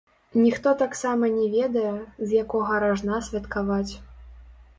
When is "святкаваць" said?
3.29-3.89